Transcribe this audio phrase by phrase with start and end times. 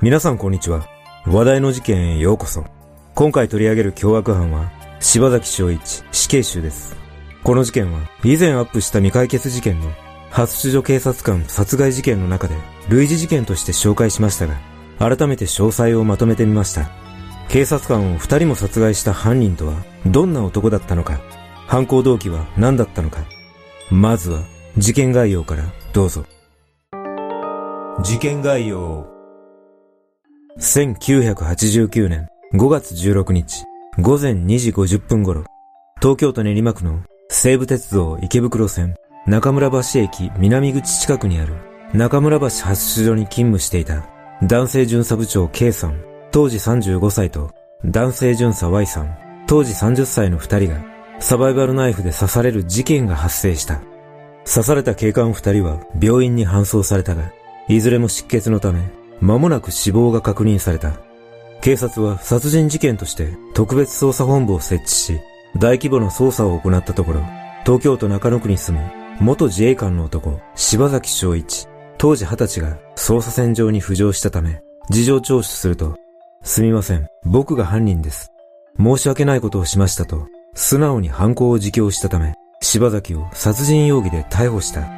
[0.00, 0.86] 皆さんこんにちは。
[1.26, 2.64] 話題の事件へようこそ。
[3.16, 4.70] 今回取り上げる凶悪犯は、
[5.00, 6.96] 柴崎昭一死刑囚です。
[7.42, 9.90] この事件は、以前アップした未解決事件の
[10.30, 12.54] 初出所警察官殺害事件の中で
[12.88, 14.54] 類似事件として紹介しましたが、
[15.00, 16.88] 改めて詳細をまとめてみました。
[17.48, 21.18] 警察官を二人も殺害した犯人とはどんな男だったのか、
[21.66, 23.24] 犯行動機は何だったのか。
[23.90, 24.44] まずは
[24.76, 26.24] 事件概要からどうぞ。
[28.04, 29.17] 事件概要
[30.58, 33.64] 1989年5月16日
[34.00, 35.44] 午前2時50分頃、
[36.02, 41.54] 東京都練馬区の西武鉄道池袋線中村橋駅南口近くにある
[41.94, 44.08] 中村橋発出所に勤務していた
[44.42, 47.52] 男性巡査部長 K さん、当時35歳と
[47.84, 50.84] 男性巡査 Y さん、当時30歳の二人が
[51.20, 53.80] サバイバルナイフで刺される事件が発生した。
[54.44, 57.30] 刺された警官二人は病院に搬送されたが、
[57.68, 58.80] いずれも失血のため
[59.20, 60.92] 間もなく死亡が確認された。
[61.60, 65.20] 警察は殺人事件として特別捜査本部を設置し、
[65.56, 67.22] 大規模な捜査を行ったところ、
[67.64, 71.66] 東京都中野区に住む元自衛官の男、柴崎昭一、
[71.98, 75.96] 当時二十歳が捜査線上に浮上したため、事情聴取すると、
[76.42, 78.30] すみません、僕が犯人です。
[78.78, 84.88] 申し訳ないことをしましたと、素直に犯行を自供したため、柴崎を殺人容疑で逮捕した。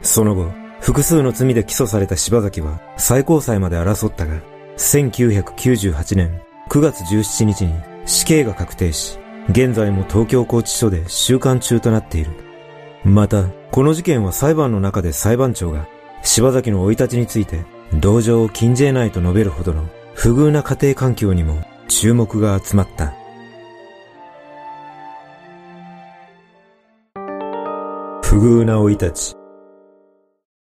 [0.00, 0.50] その後、
[0.86, 4.40] 複数の罪で起訴された柴崎は最高裁まで争ったが、
[4.76, 7.74] 1998年9月17日に
[8.06, 9.18] 死刑が確定し、
[9.50, 12.30] 現在も東京拘置所で収監中となっている。
[13.02, 15.88] また、この事件は裁判の中で裁判長が
[16.22, 17.64] 柴崎の生い立ちについて
[17.94, 23.12] 同情を禁じ得ないと述べるほどの不遇な家庭環境にも注目が集まった。
[28.22, 29.45] 不遇な生い立ち。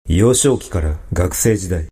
[0.10, 1.90] 幼少期から学生時代、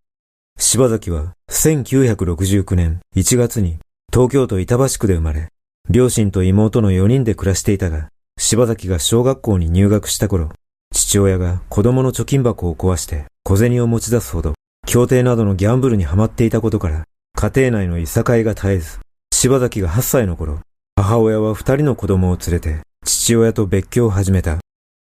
[0.58, 3.78] 柴崎は1969年1月に
[4.10, 5.50] 東京都板橋区で生まれ、
[5.90, 8.08] 両親と妹の4人で暮らしていたが、
[8.40, 10.52] 柴崎が小学校に入学した頃、
[10.94, 14.54] 父親が子供の貯金箱を壊して小銭を持ち出すほど、
[14.88, 17.04] 協定などのギャンブルにはまっていたことから、
[17.36, 19.00] 家庭内のいさかいが絶えず、
[19.34, 20.62] 柴崎が8歳の頃、
[20.96, 24.60] 母親は2人の子供を連れて父親と別居を始めた。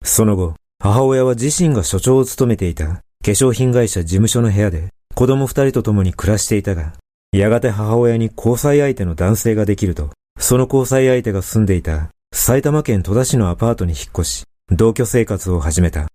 [0.03, 6.93] その後、母親は自身が所長を務めていた化粧品会社事務所の部屋で子供二人と共に暮らしていたが、
[7.33, 16.06] やがて母親に交際相手の男性ができると、その交際相手が住んでいた埼玉県戸田市のアパートに引っ越し、同居生活を始めた。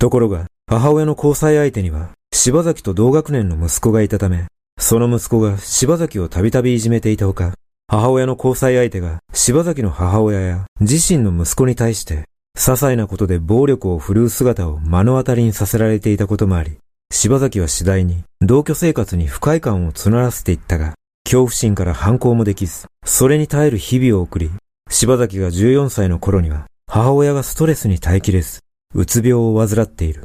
[0.00, 4.46] ところが、母親の交際相手には、柴崎と同学年の息子がいたため、
[4.80, 7.52] その息子が柴崎をたびたびいじめていたほか、
[7.88, 12.24] 母親の交際相手が柴崎の母親や自身の息子に対して
[12.58, 16.78] 些細なことで暴力を振るう姿を目の当たりにさせられていたこともあり、
[17.12, 24.50] 柴崎は次第に同居生活に不快感を募らせていったが、恐怖心から反抗もできず、それに耐える日々を送り、
[24.90, 28.58] 柴崎が14歳の頃には、母親がストレスに耐えきれず、
[28.92, 30.24] うつ病を患っている。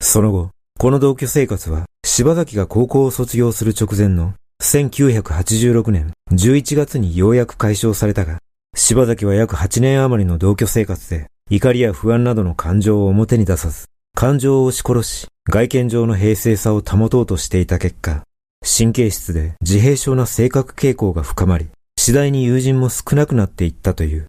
[0.00, 8.38] その後、この同居生活は、柴崎が高校を卒業する直前の1986年11月にようやく解消されたが、
[8.74, 18.22] 柴崎は約8年余りの同居生活で、怒りや不安などの感情を表に出さず、感情を押し殺し、外見上の平静さを保とうとしていた結果、
[18.60, 24.26] 神経質で自閉症な性格傾向が深まり、次第に友人も少なくなっていったという。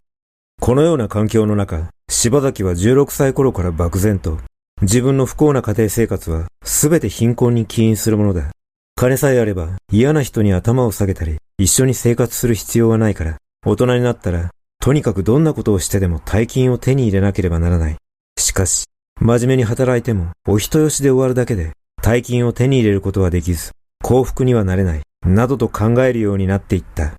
[0.62, 4.38] このような環境の中、柴崎は16歳頃から漠然と、
[4.80, 8.50] 自分の不幸な家庭生活は全て貧困に起因するものだ。
[8.96, 13.36] 金さえあれば嫌な人に頭を下げたり、一緒に生活する必要はないから、
[13.66, 17.96] 大人になったらとにかくどんなことをしてでも大金を手に入れなければならない。
[18.38, 18.86] しかし、
[19.20, 27.12] 真面目に働いてもお人よしで終わるだけで大金を手に入れることはできず、幸福にはなれない、などと考えるようになっていった。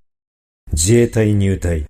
[0.73, 1.85] 自衛隊入隊。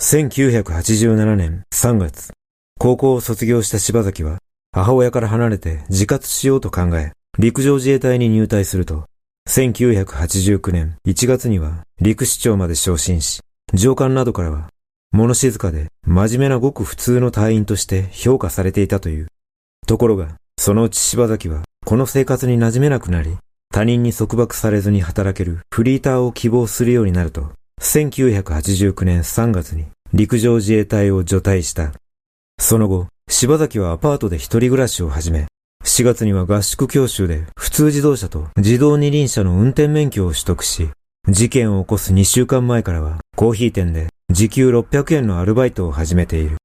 [0.00, 2.32] 1987年3月、
[2.76, 4.38] 高校を卒業した柴崎は、
[4.72, 9.04] 母親から離れて自活しようと考え、陸上自衛隊に入隊すると、
[9.48, 13.40] 1989年1月には陸士長まで昇進し、
[13.72, 14.68] 上官などからは
[15.12, 19.28] 物静かで真面目なごく普通の隊員として評価されていたという。
[19.86, 23.36] ところが、そのうち柴崎はこの生活に馴染めなくなり、
[23.72, 31.92] 他人に束縛されずに働けるフリーターを希望するようになると、1989年3月に陸上自衛隊を除隊した。
[32.58, 35.46] その後、柴崎はアパートで一人暮らしを始め、
[35.84, 40.88] 4月には合宿教習で普通自動車と自動二輪車の運転免許を取得し、
[41.28, 46.56] 事件を起こす2週間前からはコーヒー店で時給600円のアルバイトを始めている。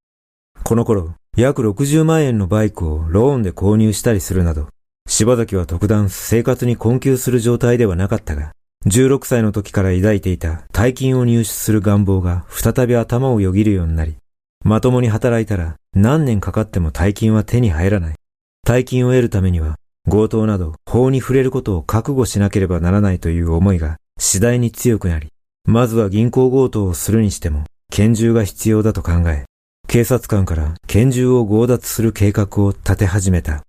[0.64, 4.68] この頃、約60万円のバイクをローンで購入したりするなど、
[5.10, 8.52] 柴崎は特段生活に困窮する状態ではなかったが、
[8.86, 14.18] 16歳の時から抱いていた大金を入手する願望が再び頭をよぎるようになり、
[14.64, 18.16] まともに働いたら何年かかっても大金は手に入らない。
[18.64, 19.78] 大金を得るためには
[20.08, 25.30] 強盗など法に触れることを覚悟しなければならないという思いが次第に強くなり、
[25.66, 29.46] まずは銀行強盗をするにしても拳銃が必要だと考え、
[29.88, 33.64] 警察官から拳銃を強奪する計画を立て始めた。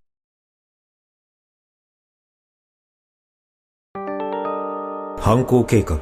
[5.19, 6.01] 犯行計画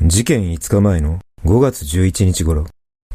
[0.00, 2.66] 事件5日前の5月11日頃、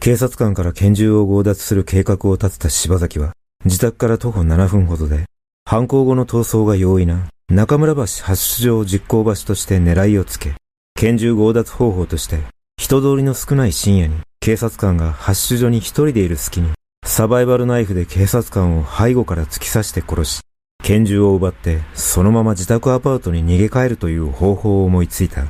[0.01, 3.31] 警察官から拳銃を強奪する計画を立てた柴崎は、
[3.63, 5.27] 自宅から徒歩7分ほどで、
[5.63, 10.53] 犯行後の逃走が容易な中村橋発出場実行場所として狙いをつけ、
[10.95, 12.37] 拳銃強奪方法として、
[12.77, 16.69] 人通りの少ない深夜に警察官が発出所に一人でいる隙に、
[17.05, 20.39] サバイバルナイフで警察官を背後から突き刺して殺し、
[20.81, 25.47] 拳銃を奪ってそのまま自宅アパートに逃げ帰るという方法を思いついた。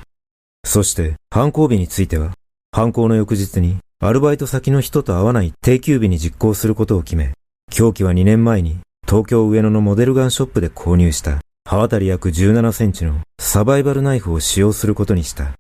[0.66, 2.32] そして犯行日については、
[2.72, 7.34] 犯行の翌日にアルバイト先の人と会わない定休日に実行することを決め、
[7.70, 15.54] 凶器は2年前に東京上野のモデルガンショップで購入した刃渡り約17センチのサバイバルナイフを使用することにした。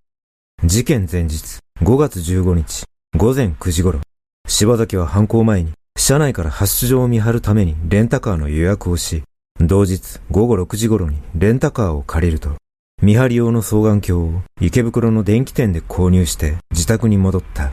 [0.65, 2.83] 事件前日5月15日
[3.15, 4.01] 午前9時頃、
[4.45, 9.23] 柴崎は犯行前に車内から発出場を見張るためにレンタカーの予約をし、
[9.61, 12.57] 同日午後6時頃にレンタカーを借りると、
[13.01, 17.71] 見張り用の双眼鏡を池袋の電気店で購入して自宅に戻った。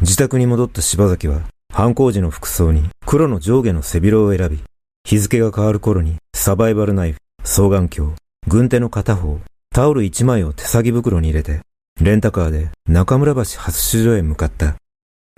[0.00, 1.40] 自宅に戻った柴崎は
[1.72, 4.62] 犯行時の服装に黒の上下の背広を選び、
[5.02, 8.14] 日付が変わる頃にサバイバルナイフ、双眼鏡、
[8.48, 9.38] 軍手の片方、
[9.70, 11.60] タオル1枚を手提げ袋に入れて、
[12.00, 14.76] レンタカーで中村橋発出所へ向かった。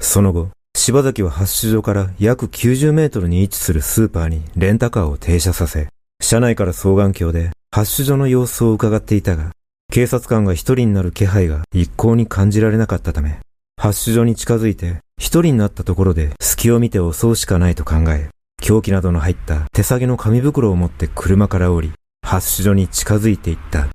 [0.01, 5.89] その後、柴崎は発出所から約90メートルに位置するスーパーにレンタカーを停車させ、
[6.23, 9.51] 車内から双眼鏡で発出所の様子を伺っていたが、
[9.93, 13.41] 警察官が一人になる気配が一向に感じられなかったため、
[13.77, 18.31] 発出所に近づいて一人になったところで隙を見て襲うしかないと考え、
[18.61, 21.93] 凶器などの入った手提げの紙袋を持って車から降り、
[22.23, 23.89] 発出所に近づいていった。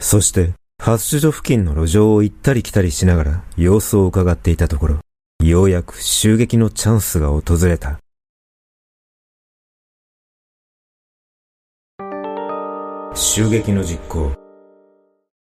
[0.00, 5.00] そして、発出所付近の路上を行ったり来たりしながら様子を伺っていたところ、
[5.44, 7.98] ようやく襲撃のチャンスが訪れた。
[13.14, 14.32] 襲撃の実行。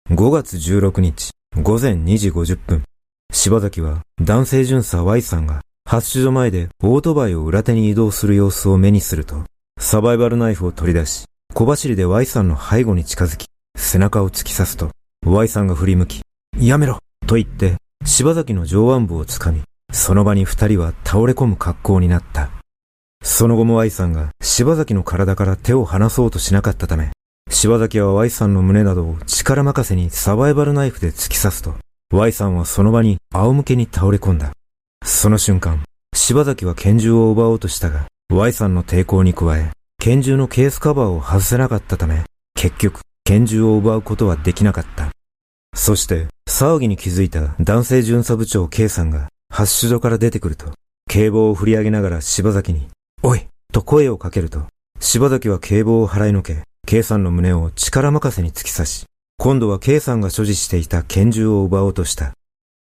[0.10, 2.84] 5月16日午前2時50分、
[3.32, 5.62] 柴崎は男性巡査 Y さんが
[5.92, 9.44] 発出所前でオートバイを裏手に移動する様子を目にすると、
[9.78, 14.92] サバイバルナイフを取り出し、小走りで Y さんの背後に近づき、背中を突き刺すと、
[15.26, 16.22] Y さんが振り向き、
[16.58, 22.52] やめろと言って、柴崎の上腕部をつかみ、その場に二人は倒れ込む格好になった。
[23.22, 27.12] その後も Y さんが柴崎の体から手を離そうとしなかったため、
[27.50, 31.74] 柴崎は Y さんの胸などを力任せにサバイバルナイフで突き刺すと、
[32.14, 34.54] Y さんはその場に仰向けに倒れ込んだ。
[35.04, 35.84] その瞬間、
[36.16, 42.24] 柴崎は拳銃を奪おうとしたが、Y さんの抵抗に加え、拳銃のケースカバーを外せなかったため、
[42.56, 45.12] 結局、拳銃を奪うことはできなかった。
[45.76, 50.72] そして、騒ぎに気づいた男性巡査部長 K さんが、発出所から出てくると、
[51.10, 52.88] 警棒を振り上げながら柴崎に、
[53.22, 54.66] おいと声をかけると、
[55.00, 59.06] 柴崎は警棒を払いのけ、K さんの胸を力任せに突き刺し、
[59.38, 62.34] 今度は K さんが所持していた拳銃を奪おうとした。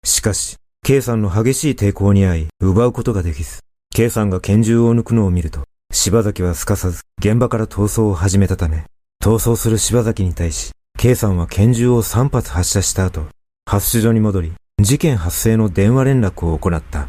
[0.04, 3.62] しかし、K さんの激しい抵抗に遭い、奪うことができず、
[3.96, 5.63] K さんが拳銃を抜くのを見ると、
[5.94, 8.84] 柴崎はすかさず現場から逃走を始めたため、
[9.24, 13.28] 逃走する柴崎に対し、K さんは拳銃を3発発射した後、
[13.66, 17.08] 発出所に戻り、事件発生の電話連絡を行った。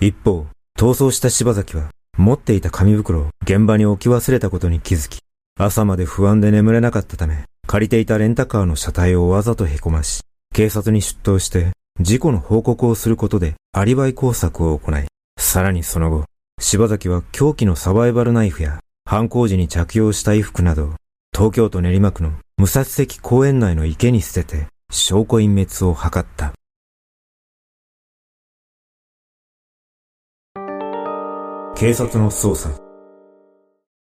[0.00, 5.20] 一方、逃走した柴崎は、持っていた紙袋を現場に置き忘れたことに気づき、
[5.60, 10.22] 朝まで不安で眠れなかったため、借りていたレンタカーの車体をわざと凹まし、
[10.52, 15.06] 警察に出頭して事故の報告をすることでアリバイ工作を行い、
[15.38, 16.24] さらにその後、
[16.60, 20.94] 柴崎は凶器のサバイバルナイフや犯行時に着用した衣服など
[21.34, 26.52] 東京都練馬区の武蔵関公園内の池に捨てて証拠隠滅を図った。
[31.76, 32.70] 警察の捜査。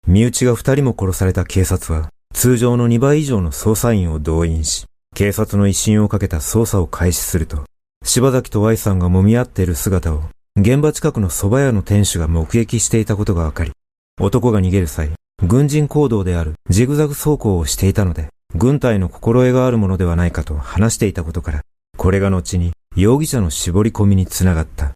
[0.06, 7.64] 身内が二人も殺された警察は通常の2倍以上の捜査員を動員し、警察の威信をかけた捜査を開始すると、
[8.08, 10.22] 柴崎と Y さんが揉み合っている姿を、
[10.56, 13.72] 現場近くの蕎麦屋の店主が目撃していたことが分かり、
[14.20, 15.10] 男が逃げる際、
[15.44, 21.62] 軍人行動であるジグザグ走行をしていたので、軍隊の心得があるものではないかと話していたことから、
[21.98, 24.92] これが後に容疑者の絞り込みにつながった。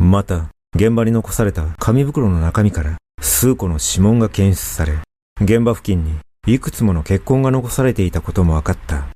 [0.00, 4.94] また、現場に残された紙袋の中身から数個の指紋が検出され、
[5.42, 6.14] 現場付近に
[6.46, 9.08] いくつもの血痕が残されていたことも分かった。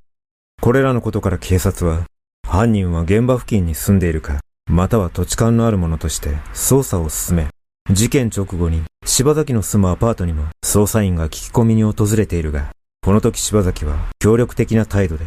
[0.61, 2.03] これらのことから警察は、
[2.53, 7.47] 犯人は現場付近に住んでいるか、または土地勘のある者として捜査を進め、
[7.89, 12.69] 事件直後に柴崎の住むアパートにも捜査員が聞き込みに訪れているが、
[13.01, 15.25] この時柴崎は協力的な態度で、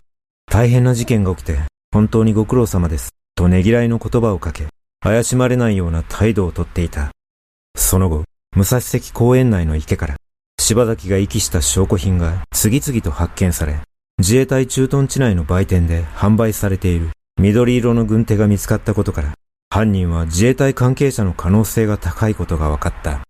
[0.49, 1.59] 大変な事件が起きて
[1.92, 4.68] 本当にご苦労様です、とねぎらいの言葉をかけ、
[5.00, 7.11] 怪しまれないような態度をとっていた。
[7.76, 8.23] その後、
[8.54, 10.16] 武蔵関公園内の池から、
[10.61, 13.80] 柴崎が遺棄した証拠品が次々と発見され、
[14.18, 19.35] 自衛隊駐屯地内の売店で販売されている緑色の軍手が見つかったことから、
[19.69, 23.23] 犯人は自衛隊関係者の可能性が高いことが分かった。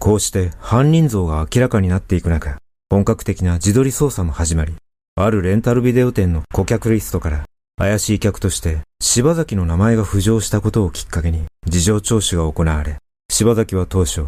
[0.00, 2.58] こうして犯人像が明らかになっていく中、
[2.90, 4.74] 本格的な自撮り捜査も始まり、
[5.16, 7.44] あるレンタルビデオ店の顧客リストから
[7.76, 12.98] 怪しい客として柴崎の名前が浮上したことをきっかけに事情聴取が行われ、
[13.30, 14.26] 柴崎は当初、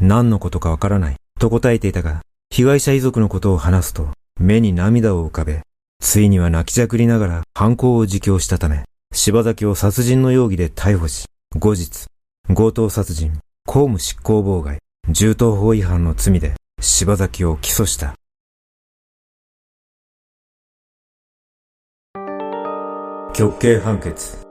[0.00, 4.08] 何のことかわからないと答えていたが、被害者遺族のことを話すと
[4.40, 5.62] 目に涙を浮かべ、
[6.02, 8.82] ついには泣きじゃくりながら犯行を自供したため、
[9.14, 12.06] 柴崎を殺人の容疑で逮捕し、後日、
[12.52, 14.78] 強盗殺人、公務執行妨害、
[15.08, 18.14] 銃刀法違反の罪で柴崎を起訴した。
[23.32, 24.44] 極刑判決。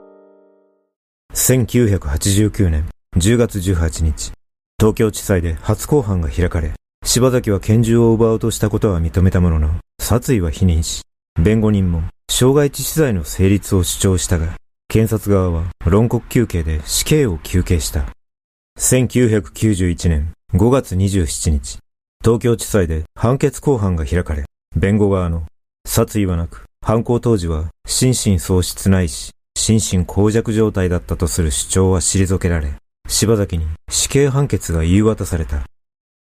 [1.34, 4.32] 1989年10月18日、
[4.80, 6.72] 東京地裁で初公判が開かれ、
[7.04, 11.02] 柴崎は拳銃を奪おうとしたことは認めたものの、殺意は否認し、
[11.40, 14.56] 弁護人も傷害致死罪の成立を主張したが、
[14.88, 18.06] 検察側は論告求刑で死刑を求刑した。
[18.78, 21.78] 1991年5月27日、
[22.22, 24.44] 東京地裁で判決公判が開かれ、
[24.76, 25.44] 弁護側の
[25.86, 32.74] 殺意はなく、犯行当時は心神喪失ないし、心神耗弱状態だったとする主張は退けられ、
[33.08, 35.64] 柴崎に死刑判決が言い渡された。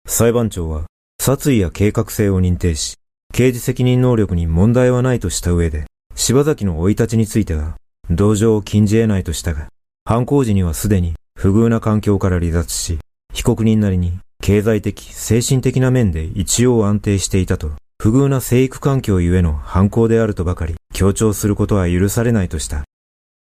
[0.08, 0.86] 裁判長は
[1.20, 2.96] 殺意や計画性を認定し、
[3.32, 5.86] 刑事責任能力に問題はないとした上で、
[6.16, 7.76] 柴崎の生い立ちについては、
[8.10, 9.70] 同情を禁じ得ないとしたが、
[10.06, 13.00] 犯行時にはすでに不遇な環境から離脱し、
[13.34, 17.72] 被告人なりに経済的、精神的な面で一応安定していたと、
[18.02, 22.84] 不遇な生育環境ゆえの犯行であるとばかり強調することは許されないとした。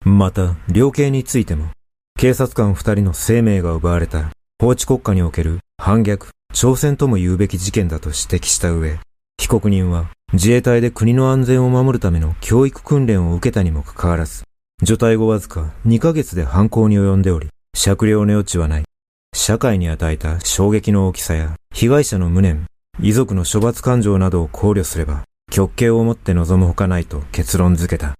[0.04, 1.70] また、量刑についても、
[2.18, 8.98] 警察官二人の生命が奪われた法治国家における反逆、挑戦とも言うべき事件だと指摘した上、
[9.48, 14.44] 被告人は自衛隊で国の安全を守るための教育訓練を受けたにもかかわらず、
[14.82, 18.84] 除隊後わずか2ヶ月で犯行に及んでおり、酌量の余地はない。
[19.34, 22.66] 社会に与えた衝撃の大きさや被害者の無念、
[23.00, 28.16] 遺族の処罰感情などを考慮すれば、極刑をもって望むほかないと結論付けた。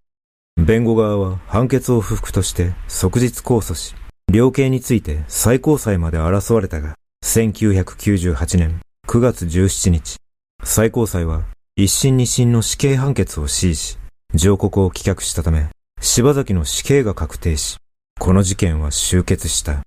[0.57, 3.95] 弁護側は判決を不服として即日控訴し、
[4.33, 10.17] 量刑について最高裁まで争われたが、1998年9月17日、
[10.65, 11.45] 最高裁は
[11.77, 13.99] 一審二審の死刑判決を支持し、
[14.35, 15.69] 上告を棄却したため、
[16.01, 17.79] 柴崎の死刑が確定し、
[18.19, 19.83] この事件は終結した。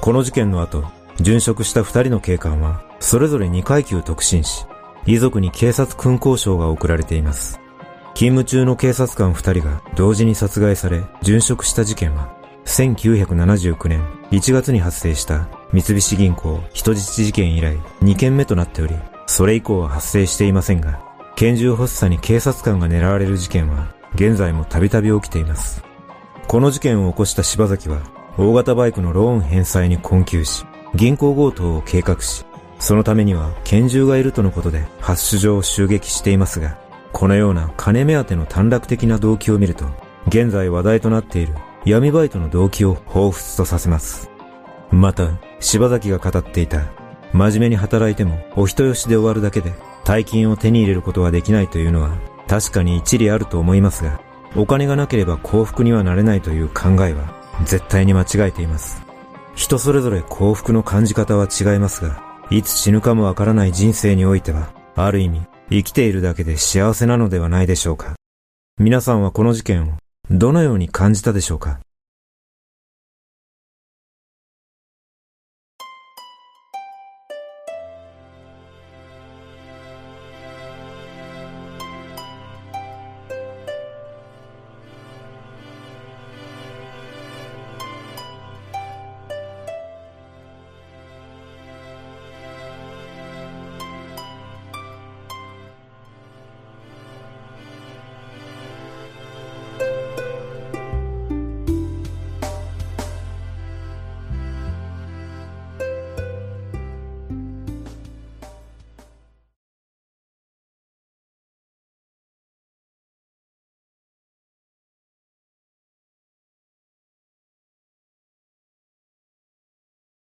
[0.00, 0.82] この事件の後、
[1.18, 4.66] 殉職した二人の警官は、それぞれ2階級特進し、
[5.06, 7.60] 遺族に警察勲功章が贈られています。
[8.14, 12.39] 勤務中の警察官二人が同時に殺害され、殉職した事件は、
[12.70, 14.00] 1979年
[14.30, 18.94] 1月に発生した三菱銀行人質事件以来2件目となっており、
[19.26, 21.02] それ以降は発生していませんが、
[21.34, 25.82] 拳銃発作に警察官が狙われる事件は現在もたびたび起きています。
[26.46, 28.02] この事件を起こした柴崎は、
[28.38, 32.44] 大型バイクのローン返済に困窮し、銀行強盗を計画し、
[32.78, 36.78] そのためには拳銃がいるとのことで発出場を襲撃していますが、
[37.12, 39.86] このような金目当ての短絡的な動機を見ると、
[40.28, 44.30] 現在話題となっている闇バイトの動機を彷彿とさせます。
[44.90, 46.82] また、柴崎が語っていた、
[47.32, 49.72] 真面目に働いてもお人よしで終わるだけで
[50.04, 52.10] 大金を手に入れることはできないというのは
[52.48, 54.20] 確かに一理あると思いますが、
[54.56, 57.32] お金がなければ幸福にはなれないという考えは
[57.64, 59.02] 絶対に間違えています。
[59.54, 68.16] 人それぞれ幸福の感じ方は違いますが、いつ死ぬかもわからない人生においては、ある意味生きているだけで幸せなのではないでしょうか。
[68.78, 69.92] 皆さんはこの事件を
[70.30, 71.80] どのように感じたでしょうか？